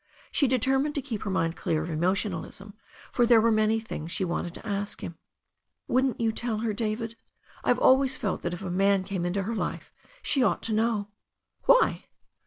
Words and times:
She 0.31 0.47
determined 0.47 0.95
to 0.95 1.01
keep 1.03 1.21
her 1.21 1.29
mind 1.29 1.55
clear 1.55 1.83
of 1.83 1.91
emotionalism, 1.91 2.73
for 3.11 3.27
there 3.27 3.39
were 3.39 3.51
many 3.51 3.79
things 3.79 4.11
she 4.11 4.25
wanted 4.25 4.55
to 4.55 4.67
ask 4.67 5.01
him. 5.03 5.19
"Wouldn't 5.87 6.19
you 6.19 6.31
tell 6.31 6.57
her, 6.61 6.73
David? 6.73 7.15
I 7.63 7.67
have 7.67 7.77
always 7.77 8.17
felt 8.17 8.41
that 8.41 8.53
if 8.55 8.63
a 8.63 8.71
man 8.71 9.03
came 9.03 9.25
into 9.27 9.43
her 9.43 9.53
life 9.53 9.93
she 10.23 10.41
ought 10.41 10.63
to 10.63 10.73
know." 10.73 11.09
"Why?" 11.65 12.05